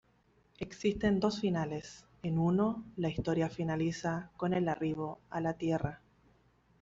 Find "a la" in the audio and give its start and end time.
5.29-5.53